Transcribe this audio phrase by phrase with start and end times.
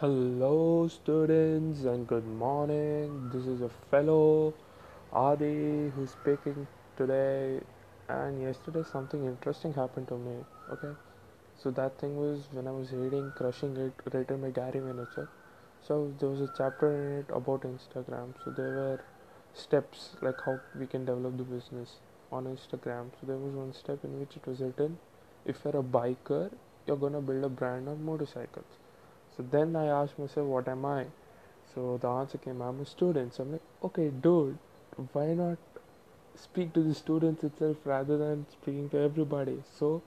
[0.00, 3.30] Hello, students, and good morning.
[3.32, 4.54] This is a fellow
[5.12, 7.58] Adi who's speaking today.
[8.08, 10.36] And yesterday, something interesting happened to me.
[10.70, 10.92] Okay,
[11.60, 15.26] so that thing was when I was reading Crushing It, written by Gary Vaynerchuk.
[15.82, 18.34] So there was a chapter in it about Instagram.
[18.44, 19.00] So there were
[19.52, 21.96] steps like how we can develop the business
[22.30, 23.10] on Instagram.
[23.20, 24.98] So there was one step in which it was written
[25.44, 26.52] if you're a biker,
[26.86, 28.84] you're gonna build a brand on motorcycles
[29.38, 31.06] so then I asked myself, what am I?
[31.72, 33.34] So the answer came, I'm a student.
[33.34, 34.58] So I'm like, okay, dude,
[35.12, 35.58] why not
[36.34, 39.62] speak to the students itself rather than speaking to everybody?
[39.78, 40.02] So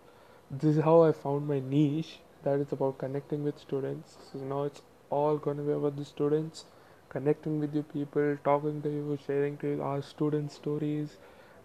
[0.49, 2.19] this is how I found my niche.
[2.43, 4.17] That is about connecting with students.
[4.33, 6.65] So now it's all gonna be about the students,
[7.07, 11.15] connecting with you people, talking to you, sharing to you our student stories,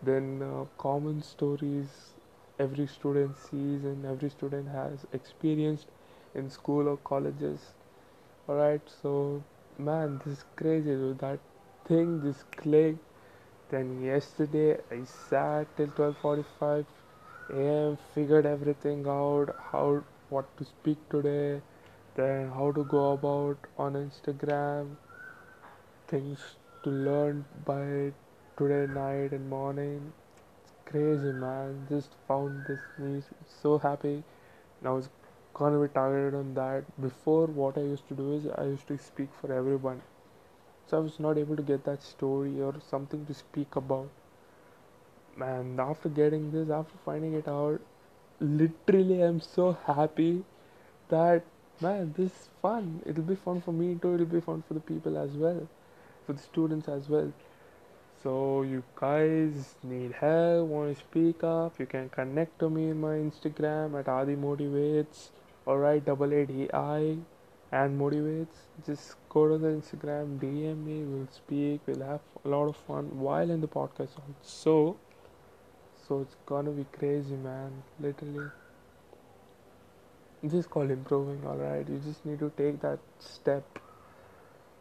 [0.04, 2.12] then uh, common stories
[2.60, 5.86] every student sees and every student has experienced
[6.36, 7.60] in school or colleges.
[8.48, 9.42] Alright, so
[9.78, 11.18] man, this is crazy, dude.
[11.18, 11.40] That
[11.86, 13.02] thing just clicked.
[13.70, 16.84] Then yesterday I sat till 12:45
[17.54, 17.96] a.m.
[18.14, 21.60] figured everything out, how what to speak today,
[22.14, 24.96] then how to go about on Instagram,
[26.08, 26.40] things
[26.84, 28.12] to learn by
[28.58, 30.12] today night and morning.
[30.64, 31.86] It's crazy, man.
[31.88, 33.30] Just found this niche.
[33.62, 34.22] So happy.
[34.82, 35.08] Now it's
[35.58, 36.84] gonna be targeted on that.
[37.00, 40.02] Before, what I used to do is I used to speak for everyone,
[40.86, 44.08] so I was not able to get that story or something to speak about.
[45.40, 47.80] And after getting this, after finding it out,
[48.40, 50.44] literally I'm so happy
[51.08, 51.44] that
[51.80, 53.02] man, this is fun.
[53.06, 54.14] It'll be fun for me too.
[54.14, 55.68] It'll be fun for the people as well,
[56.26, 57.32] for the students as well.
[58.22, 63.00] So you guys need help, want to speak up, you can connect to me in
[63.00, 65.28] my Instagram at Adi Motivates.
[65.66, 67.16] Alright, double A D I
[67.72, 68.58] and motivates.
[68.86, 73.18] Just go to the Instagram, DM me, we'll speak, we'll have a lot of fun
[73.18, 74.96] while in the podcast also.
[76.06, 78.50] So it's gonna be crazy man, literally.
[80.42, 81.88] Is called improving, alright.
[81.88, 83.80] You just need to take that step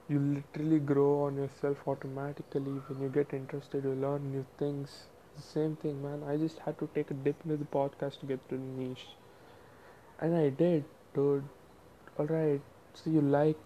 [0.08, 5.08] you literally grow on yourself automatically when you get interested you learn new things
[5.38, 8.50] same thing man i just had to take a dip into the podcast to get
[8.50, 9.08] to the niche
[10.20, 10.84] and i did
[11.14, 11.44] dude.
[12.18, 12.62] All right
[12.94, 13.58] so you like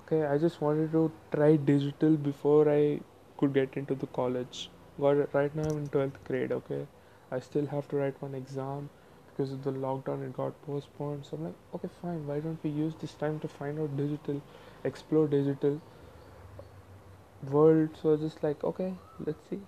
[0.00, 3.00] okay i just wanted to try digital before i
[3.38, 4.68] could get into the college.
[5.00, 6.86] Got right now i'm in 12th grade okay?
[7.32, 8.90] I still have to write one exam
[9.28, 11.24] because of the lockdown it got postponed.
[11.26, 14.42] So i'm like okay fine why don't we use this time to find out digital
[14.84, 15.80] explore digital
[17.48, 17.90] world?
[18.02, 18.92] So just like okay
[19.24, 19.60] let's see.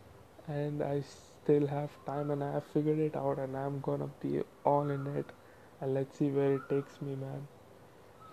[0.49, 1.03] And i
[1.45, 5.07] still have time and i have figured it out and i'm gonna be all in
[5.17, 5.27] it
[5.82, 7.47] and let's see where it takes me man.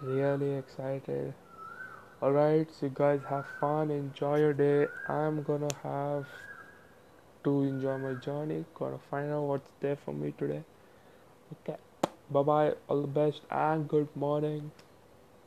[0.02, 1.34] Really excited.
[2.22, 3.92] Alright so you guys have fun.
[3.92, 4.88] Enjoy your day.
[5.08, 6.26] I'm gonna have
[7.44, 8.64] to enjoy my journey.
[8.76, 10.64] Gonna find out what's there for me today.
[11.54, 11.80] Okay.
[12.30, 14.72] Bye bye all the best and good morning